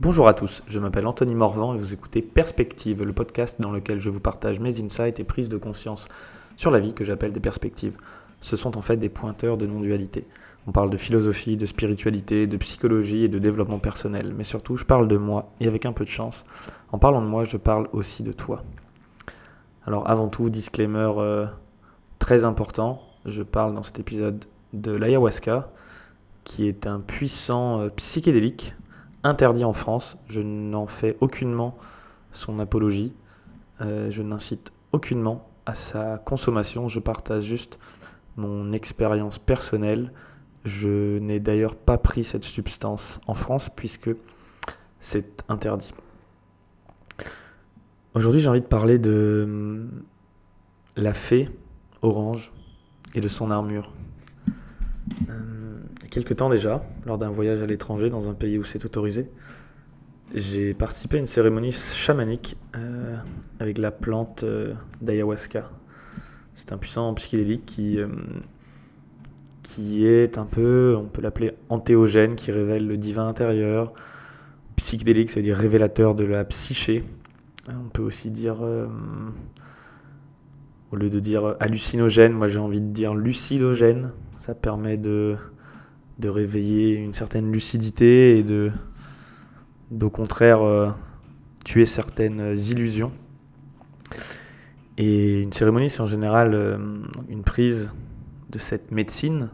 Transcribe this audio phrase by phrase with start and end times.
[0.00, 3.98] Bonjour à tous, je m'appelle Anthony Morvan et vous écoutez Perspective, le podcast dans lequel
[3.98, 6.06] je vous partage mes insights et prises de conscience
[6.56, 7.96] sur la vie que j'appelle des perspectives.
[8.40, 10.24] Ce sont en fait des pointeurs de non-dualité.
[10.68, 14.84] On parle de philosophie, de spiritualité, de psychologie et de développement personnel, mais surtout je
[14.84, 16.44] parle de moi et avec un peu de chance,
[16.92, 18.62] en parlant de moi, je parle aussi de toi.
[19.84, 21.44] Alors avant tout, disclaimer euh,
[22.20, 24.44] très important, je parle dans cet épisode
[24.74, 25.72] de l'ayahuasca,
[26.44, 28.76] qui est un puissant euh, psychédélique
[29.22, 30.16] interdit en France.
[30.28, 31.76] Je n'en fais aucunement
[32.32, 33.12] son apologie.
[33.80, 36.88] Euh, je n'incite aucunement à sa consommation.
[36.88, 37.78] Je partage juste
[38.36, 40.12] mon expérience personnelle.
[40.64, 44.10] Je n'ai d'ailleurs pas pris cette substance en France puisque
[45.00, 45.94] c'est interdit.
[48.14, 50.02] Aujourd'hui, j'ai envie de parler de hum,
[50.96, 51.48] la fée
[52.02, 52.52] orange
[53.14, 53.92] et de son armure.
[55.28, 55.57] Euh,
[56.10, 59.30] quelques temps déjà, lors d'un voyage à l'étranger dans un pays où c'est autorisé,
[60.34, 63.16] j'ai participé à une cérémonie chamanique euh,
[63.60, 65.70] avec la plante euh, d'ayahuasca.
[66.54, 68.08] C'est un puissant psychédélique qui, euh,
[69.62, 73.92] qui est un peu, on peut l'appeler antéogène, qui révèle le divin intérieur.
[74.76, 77.04] Psychédélique, c'est-à-dire révélateur de la psyché.
[77.68, 78.62] On peut aussi dire,
[80.92, 84.12] au lieu de dire hallucinogène, moi j'ai envie de dire lucidogène.
[84.38, 85.36] Ça permet de
[86.18, 88.72] de réveiller une certaine lucidité et de,
[90.00, 90.88] au contraire, euh,
[91.64, 93.12] tuer certaines illusions.
[94.96, 96.76] Et une cérémonie, c'est en général euh,
[97.28, 97.92] une prise
[98.50, 99.50] de cette médecine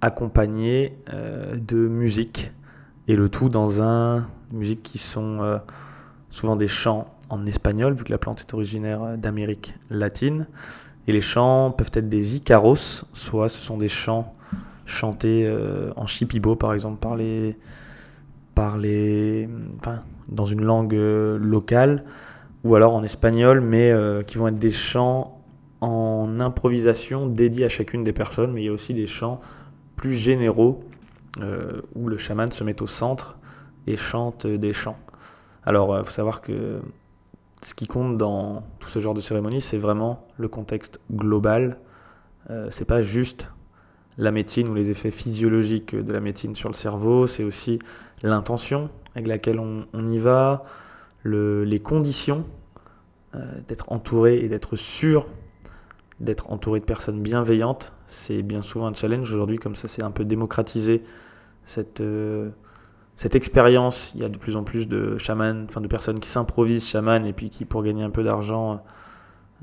[0.00, 2.52] accompagnée euh, de musique.
[3.08, 5.60] Et le tout dans un musique qui sont
[6.30, 10.46] souvent des chants en espagnol, vu que la plante est originaire d'Amérique latine.
[11.06, 14.34] Et les chants peuvent être des icaros, soit ce sont des chants
[14.88, 17.56] chanté euh, en shipibo par exemple par les
[18.54, 22.04] par les enfin, dans une langue euh, locale
[22.64, 25.40] ou alors en espagnol mais euh, qui vont être des chants
[25.80, 29.40] en improvisation dédiés à chacune des personnes mais il y a aussi des chants
[29.94, 30.80] plus généraux
[31.94, 33.38] où le chaman se met au centre
[33.86, 34.98] et chante des chants.
[35.64, 36.80] Alors il faut savoir que
[37.62, 41.78] ce qui compte dans tout ce genre de cérémonie c'est vraiment le contexte global.
[42.70, 43.48] C'est pas juste
[44.18, 47.78] la médecine ou les effets physiologiques de la médecine sur le cerveau, c'est aussi
[48.22, 50.64] l'intention avec laquelle on, y va,
[51.24, 52.44] les conditions
[53.34, 55.26] euh, d'être entouré et d'être sûr
[56.20, 57.92] d'être entouré de personnes bienveillantes.
[58.06, 61.02] C'est bien souvent un challenge aujourd'hui, comme ça c'est un peu démocratisé
[61.64, 62.50] cette, euh,
[63.16, 64.12] cette expérience.
[64.14, 67.24] Il y a de plus en plus de chamans, enfin de personnes qui s'improvisent chamans
[67.24, 68.82] et puis qui pour gagner un peu d'argent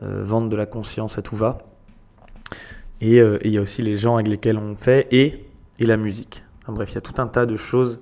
[0.01, 1.57] euh, vendent de la conscience à tout va.
[3.05, 5.45] Euh, et il y a aussi les gens avec lesquels on fait et,
[5.79, 6.43] et la musique.
[6.67, 7.99] bref, il y a tout un tas de choses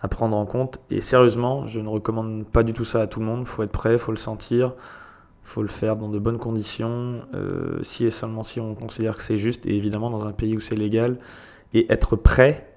[0.00, 0.80] à prendre en compte.
[0.90, 3.40] Et sérieusement, je ne recommande pas du tout ça à tout le monde.
[3.40, 4.74] Il faut être prêt, il faut le sentir,
[5.44, 9.16] il faut le faire dans de bonnes conditions, euh, si et seulement si on considère
[9.16, 11.18] que c'est juste, et évidemment dans un pays où c'est légal,
[11.74, 12.68] et être prêt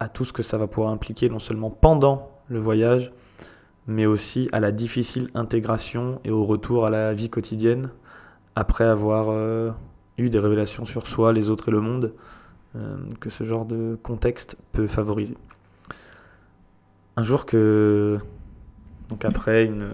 [0.00, 3.12] à tout ce que ça va pouvoir impliquer, non seulement pendant le voyage,
[3.86, 7.90] mais aussi à la difficile intégration et au retour à la vie quotidienne
[8.54, 9.70] après avoir euh,
[10.18, 12.12] eu des révélations sur soi, les autres et le monde,
[12.76, 15.36] euh, que ce genre de contexte peut favoriser.
[17.16, 18.18] Un jour que,
[19.08, 19.88] donc après une,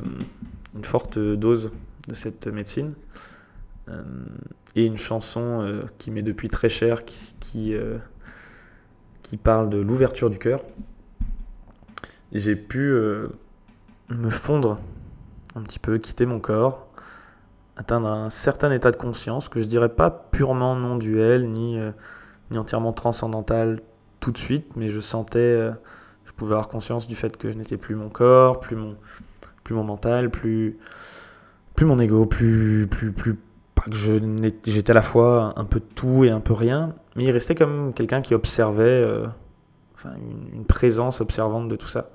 [0.82, 1.70] forte dose
[2.08, 2.94] de cette médecine,
[3.88, 4.02] euh,
[4.74, 7.74] et une chanson euh, qui m'est depuis très chère, qui, qui,
[9.22, 10.60] qui parle de l'ouverture du cœur,
[12.32, 12.92] j'ai pu
[14.10, 14.80] me fondre
[15.54, 16.83] un petit peu, quitter mon corps,
[17.76, 21.90] atteindre un certain état de conscience que je dirais pas purement non duel ni, euh,
[22.50, 23.80] ni entièrement transcendantal
[24.20, 25.72] tout de suite, mais je sentais, euh,
[26.24, 28.96] je pouvais avoir conscience du fait que je n'étais plus mon corps, plus mon,
[29.64, 30.78] plus mon mental, plus,
[31.74, 33.38] plus mon ego, plus, plus, plus
[33.74, 33.96] pas que
[34.66, 37.92] j'étais à la fois un peu tout et un peu rien, mais il restait comme
[37.92, 39.26] quelqu'un qui observait, euh,
[39.96, 42.10] enfin une, une présence observante de tout ça.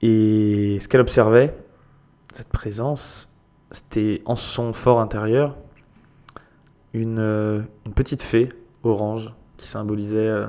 [0.00, 1.56] Et ce qu'elle observait,
[2.32, 3.28] cette présence,
[3.74, 5.56] c'était en son fort intérieur
[6.92, 7.62] une, euh,
[7.96, 8.48] petite fée
[8.84, 10.46] orange qui symbolisait euh,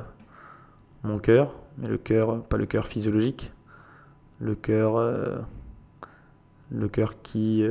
[1.03, 3.51] mon cœur, mais le cœur, pas le cœur physiologique,
[4.39, 5.39] le cœur, euh,
[6.69, 7.65] le cœur qui,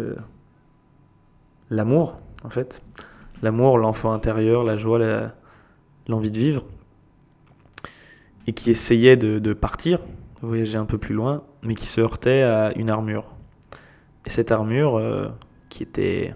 [1.71, 2.83] l'amour en fait,
[3.43, 4.99] l'amour, l'enfant intérieur, la joie,
[6.09, 6.65] l'envie de vivre,
[8.47, 10.01] et qui essayait de, partir,
[10.43, 13.25] voyager un peu plus loin, mais qui se heurtait à une armure.
[14.27, 15.01] Et cette armure,
[15.75, 16.35] qui était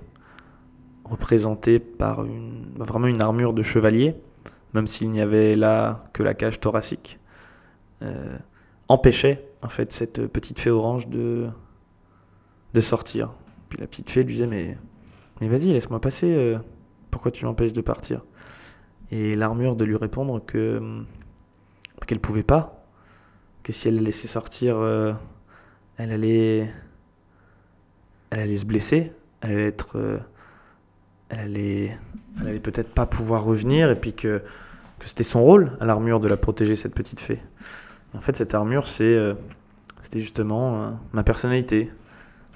[1.05, 4.17] représentée par une, vraiment une armure de chevalier,
[4.75, 7.21] même s'il n'y avait là que la cage thoracique,
[8.03, 8.37] euh,
[8.89, 11.49] empêchait en fait cette petite fée orange de,
[12.75, 13.33] de sortir.
[13.69, 14.77] Puis la petite fée lui disait mais,
[15.41, 16.59] mais vas-y, laisse-moi passer, euh,
[17.13, 18.25] pourquoi tu m'empêches de partir?
[19.13, 21.05] Et l'armure de lui répondre que
[22.07, 22.87] qu'elle pouvait pas,
[23.63, 25.13] que si elle la laissait sortir, euh,
[25.97, 26.73] elle allait
[28.31, 30.19] elle allait se blesser, elle allait être euh,
[31.31, 31.41] elle
[32.41, 34.43] allait, peut-être pas pouvoir revenir et puis que,
[34.99, 37.41] que c'était son rôle à l'armure de la protéger cette petite fée.
[38.17, 39.35] En fait, cette armure, euh,
[40.01, 41.91] c'était justement euh, ma personnalité,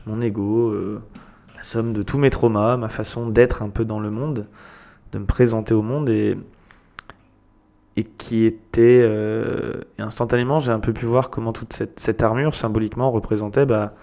[0.06, 0.75] mon ego,
[1.55, 4.46] la somme de tous mes traumas, ma façon d'être un peu dans le monde,
[5.12, 6.34] de me présenter au monde et,
[7.96, 9.06] et qui était
[9.99, 13.94] et instantanément, j'ai un peu pu voir comment toute cette, cette armure symboliquement représentait bah,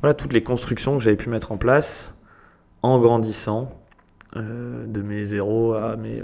[0.00, 2.14] voilà, toutes les constructions que j'avais pu mettre en place
[2.82, 3.70] en grandissant,
[4.34, 6.22] de mes 0 à mes.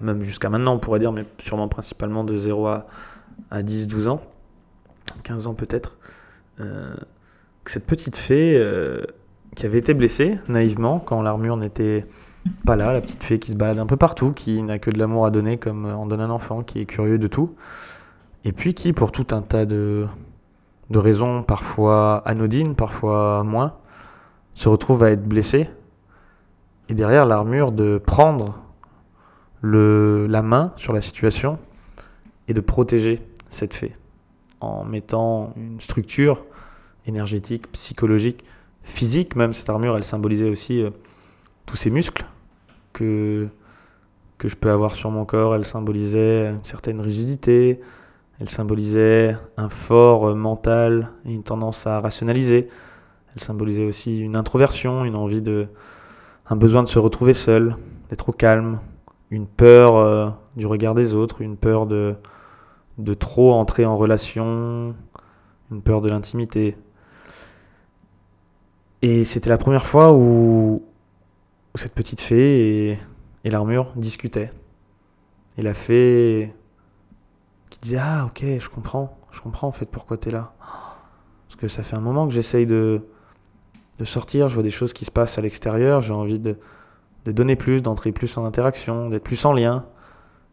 [0.00, 2.86] même jusqu'à maintenant, on pourrait dire, mais sûrement principalement de 0 à,
[3.50, 4.20] à 10-12 ans,
[5.22, 5.96] 15 ans peut-être,
[6.60, 6.94] euh,
[7.64, 9.02] cette petite fée euh,
[9.54, 12.06] qui avait été blessée naïvement quand l'armure n'était
[12.64, 14.98] pas là, la petite fée qui se balade un peu partout, qui n'a que de
[14.98, 17.54] l'amour à donner comme en donne un enfant, qui est curieux de tout,
[18.44, 20.06] et puis qui, pour tout un tas de,
[20.90, 23.74] de raisons parfois anodines, parfois moins,
[24.54, 25.68] se retrouve à être blessée,
[26.88, 28.58] et derrière l'armure de prendre
[29.60, 31.58] le, la main sur la situation
[32.48, 33.20] et de protéger
[33.50, 33.94] cette fée
[34.60, 36.44] en mettant une structure
[37.06, 38.44] énergétique, psychologique,
[38.82, 39.52] physique même.
[39.52, 40.90] Cette armure, elle symbolisait aussi euh,
[41.66, 42.24] tous ces muscles
[42.92, 43.48] que,
[44.38, 45.54] que je peux avoir sur mon corps.
[45.54, 47.80] Elle symbolisait une certaine rigidité.
[48.40, 52.68] Elle symbolisait un fort mental et une tendance à rationaliser.
[53.34, 55.66] Elle symbolisait aussi une introversion, une envie de,
[56.48, 57.76] un besoin de se retrouver seul,
[58.10, 58.80] d'être au calme,
[59.30, 62.14] une peur euh, du regard des autres, une peur de,
[62.98, 64.94] de trop entrer en relation,
[65.72, 66.76] une peur de l'intimité.
[69.02, 70.82] Et c'était la première fois où,
[71.74, 72.98] cette petite fée et,
[73.44, 74.50] et l'armure discutaient.
[75.58, 76.52] Et la fée
[77.68, 80.52] qui disait Ah, ok, je comprends, je comprends en fait pourquoi tu es là.
[81.48, 83.02] Parce que ça fait un moment que j'essaye de,
[83.98, 86.56] de sortir, je vois des choses qui se passent à l'extérieur, j'ai envie de,
[87.24, 89.86] de donner plus, d'entrer plus en interaction, d'être plus en lien,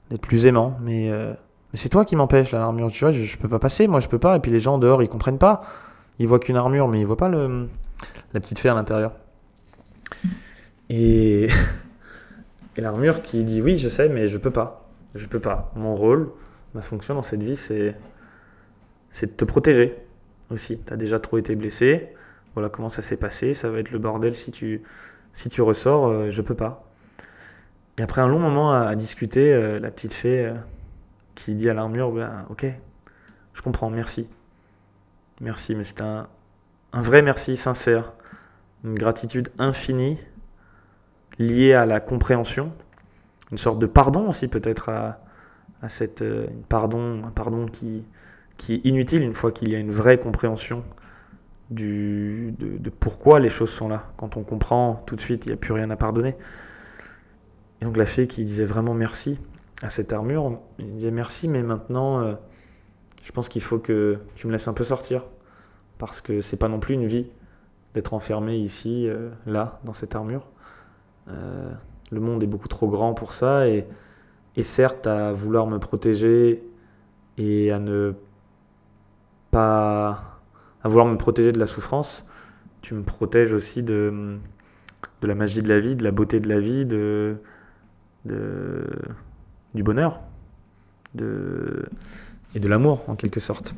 [0.09, 0.77] d'être plus aimant.
[0.81, 1.33] Mais euh,
[1.73, 4.07] mais c'est toi qui m'empêche, l'armure, tu vois, je, je, peux pas passer, moi je
[4.07, 4.38] peux pas.
[4.38, 5.62] Et puis les gens dehors, ils comprennent pas.
[6.19, 7.67] Ils voient qu'une armure, mais ils voient pas le,
[8.33, 9.12] la petite fée à l'intérieur.
[10.89, 11.47] Et,
[12.77, 14.88] et l'armure qui dit oui, je sais, mais je peux pas.
[15.15, 15.71] Je peux pas.
[15.75, 16.31] Mon rôle,
[16.75, 17.95] ma fonction dans cette vie, c'est,
[19.10, 19.98] c'est de te protéger
[20.51, 20.80] aussi.
[20.86, 22.10] Tu as déjà trop été blessé.
[22.54, 23.54] Voilà comment ça s'est passé.
[23.54, 24.83] Ça va être le bordel si tu,
[25.33, 26.07] si tu ressors.
[26.07, 26.83] Euh, je peux pas.
[27.98, 30.45] Et après un long moment à, discuter, euh, la petite fée.
[30.45, 30.54] Euh,
[31.36, 32.66] qui dit à l'armure, ben, ok,
[33.54, 34.27] je comprends, merci.
[35.42, 36.27] Merci, mais c'est un,
[36.94, 38.13] un vrai merci sincère,
[38.86, 40.18] une gratitude infinie
[41.38, 42.72] liée à la compréhension,
[43.51, 45.25] une sorte de pardon aussi peut-être à,
[45.81, 48.04] à cette euh, pardon, un pardon qui,
[48.57, 50.83] qui est inutile une fois qu'il y a une vraie compréhension
[51.69, 54.12] du, de, pourquoi les choses sont là.
[54.18, 56.36] Quand on comprend tout de suite, il n'y a plus rien à pardonner.
[57.81, 59.39] Et donc la fée qui disait vraiment merci,
[59.81, 60.60] à cette armure.
[60.80, 62.36] Il dit merci, mais maintenant, euh,
[63.24, 65.25] je pense qu'il faut que tu me laisses un peu sortir.
[65.98, 67.27] Parce que c'est pas non plus une vie
[67.94, 70.48] d'être enfermé ici, euh, là, dans cette armure.
[72.12, 73.67] Le monde est beaucoup trop grand pour ça.
[73.67, 73.88] Et,
[74.57, 76.63] et certes, à vouloir me protéger
[77.38, 78.13] et à ne
[79.51, 80.39] pas.
[80.83, 82.25] à vouloir me protéger de la souffrance,
[82.81, 84.38] tu me protèges aussi de,
[85.21, 87.38] de la magie de la vie, de la beauté de la vie, de.
[88.25, 88.85] de
[89.75, 90.21] du bonheur
[91.13, 91.85] de,
[92.55, 93.75] et de l'amour en quelque sorte.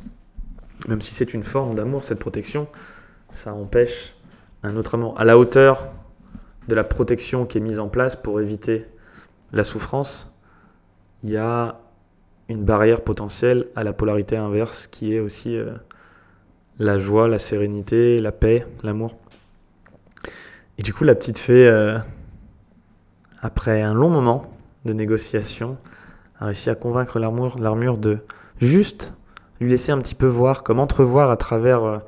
[0.86, 2.68] Même si c'est une forme d'amour, cette protection,
[3.30, 4.14] ça empêche
[4.62, 5.88] un autre amour à la hauteur
[6.68, 8.86] de la protection qui est mise en place pour éviter
[9.52, 10.30] la souffrance.
[11.22, 11.80] Il y a
[12.48, 15.74] une barrière potentielle à la polarité inverse qui est aussi euh,
[16.78, 19.16] la joie, la sérénité, la paix, l'amour.
[20.78, 21.98] Et du coup, la petite fée, euh,
[23.40, 24.46] après un long moment,
[24.84, 25.76] de négociation,
[26.40, 28.18] a réussi à convaincre l'armure de
[28.60, 29.12] juste
[29.60, 31.98] lui laisser un petit peu voir, comme entrevoir à travers euh,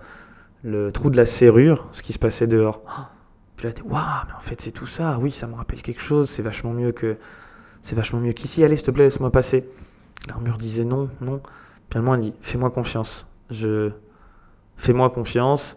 [0.62, 2.82] le trou de la serrure ce qui se passait dehors.
[2.86, 3.02] Oh,
[3.56, 5.18] puis là, waouh, mais en fait c'est tout ça.
[5.20, 6.30] Oui, ça me rappelle quelque chose.
[6.30, 7.16] C'est vachement mieux que,
[7.82, 8.64] c'est vachement mieux qu'ici.
[8.64, 9.64] Allez, s'il te plaît, laisse-moi passer.
[10.28, 11.40] L'armure disait non, non.
[11.88, 13.26] Puis elle dit, fais-moi confiance.
[13.50, 13.90] Je,
[14.76, 15.76] fais-moi confiance.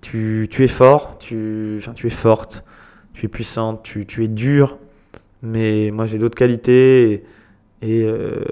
[0.00, 2.64] Tu, tu, es fort, tu, tu es forte,
[3.14, 4.78] tu es puissante, tu, tu es dure,
[5.42, 7.24] mais moi j'ai d'autres qualités et,
[7.82, 8.44] et, euh,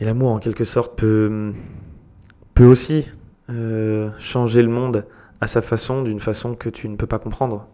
[0.00, 1.54] l'amour, en quelque sorte, peut,
[2.52, 3.06] peut aussi
[3.48, 5.06] euh, changer le monde
[5.40, 7.66] à sa façon, d'une façon que tu ne peux pas comprendre,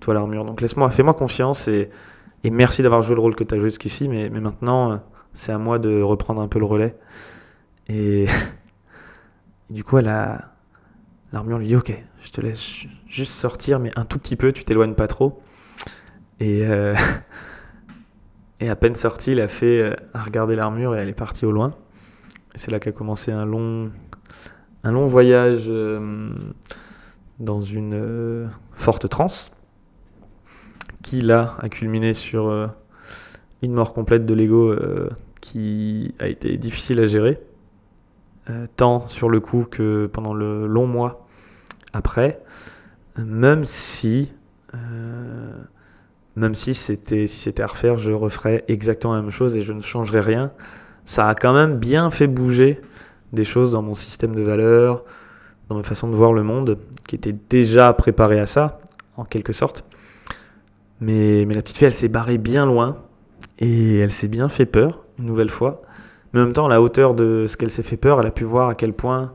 [0.00, 0.46] toi, l'armure.
[0.46, 1.90] Donc laisse-moi, fais-moi confiance et,
[2.44, 5.00] et merci d'avoir joué le rôle que tu as joué jusqu'ici, mais, maintenant,
[5.32, 6.96] c'est à moi de reprendre un peu le relais.
[7.88, 8.26] Et,
[9.70, 14.36] du coup, l'armure lui dit Ok, je te laisse juste sortir, mais un tout petit
[14.36, 15.40] peu, tu t'éloignes pas trop.
[16.40, 16.96] Et, euh,
[18.60, 21.52] et à peine sortie, il a fait euh, regarder l'armure et elle est partie au
[21.52, 21.70] loin.
[22.56, 23.92] C'est là qu'a commencé un long,
[24.82, 26.30] un long voyage euh,
[27.38, 29.52] dans une forte transe
[31.02, 32.70] qui là a culminé sur
[33.62, 34.74] une mort complète de l'ego
[35.40, 37.40] qui a été difficile à gérer,
[38.76, 41.26] tant sur le coup que pendant le long mois
[41.92, 42.40] après,
[43.18, 44.32] même si
[46.34, 49.72] même si c'était si c'était à refaire, je referais exactement la même chose et je
[49.72, 50.50] ne changerais rien.
[51.04, 52.80] Ça a quand même bien fait bouger
[53.32, 55.04] des choses dans mon système de valeurs,
[55.68, 58.80] dans ma façon de voir le monde, qui était déjà préparé à ça,
[59.16, 59.84] en quelque sorte.
[61.02, 62.96] Mais, la petite fille, elle s'est barrée bien loin
[63.58, 65.82] et elle s'est bien fait peur, une nouvelle fois.
[66.32, 68.30] Mais en même temps, à la hauteur de ce qu'elle s'est fait peur, elle a
[68.30, 69.34] pu voir à quel point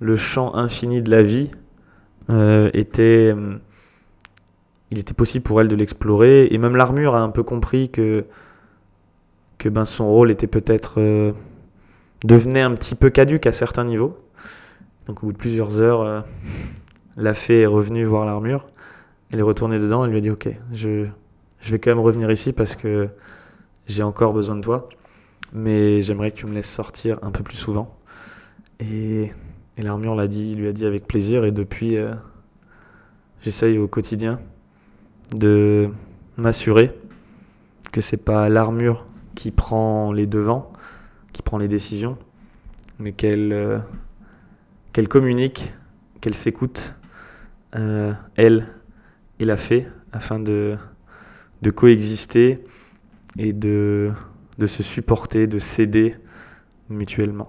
[0.00, 1.50] le champ infini de la vie
[2.30, 3.34] euh, était
[4.90, 6.46] il était possible pour elle de l'explorer.
[6.50, 8.24] Et même l'armure a un peu compris que,
[9.58, 10.94] que ben, son rôle était peut-être.
[10.98, 11.32] Euh,
[12.24, 14.16] devenait un petit peu caduque à certains niveaux.
[15.06, 16.20] Donc au bout de plusieurs heures, euh,
[17.16, 18.66] la fée est revenue voir l'armure.
[19.32, 20.04] Elle est retournée dedans.
[20.04, 21.06] Elle lui a dit Ok, je,
[21.60, 23.08] je vais quand même revenir ici parce que
[23.86, 24.88] j'ai encore besoin de toi.
[25.52, 27.96] Mais j'aimerais que tu me laisses sortir un peu plus souvent.
[28.80, 29.32] Et,
[29.78, 31.44] l'armure l'a dit, lui a dit avec plaisir.
[31.44, 32.12] Et depuis, euh,
[33.40, 34.40] j'essaye au quotidien
[35.32, 35.90] de
[36.36, 36.92] m'assurer
[37.92, 40.72] que c'est pas l'armure qui prend les devants,
[41.32, 42.18] qui prend les décisions,
[42.98, 43.78] mais qu'elle euh,
[45.08, 45.74] communique,
[46.20, 46.94] qu'elle s'écoute,
[47.76, 48.66] euh, elle
[49.40, 50.76] et la fée, afin de,
[51.74, 52.56] coexister
[53.38, 54.12] et de
[54.66, 56.14] se supporter, de s'aider
[56.88, 57.48] mutuellement.